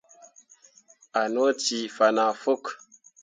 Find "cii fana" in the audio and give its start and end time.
1.61-2.25